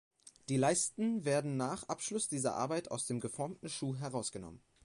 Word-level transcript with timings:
Die 0.49 0.57
Leisten 0.57 1.25
werden 1.25 1.57
nach 1.57 1.87
Abschluss 1.87 2.27
dieser 2.27 2.55
Arbeiten 2.55 2.87
aus 2.87 3.05
dem 3.05 3.19
geformten 3.19 3.69
Schuh 3.69 3.97
herausgenommen. 3.97 4.59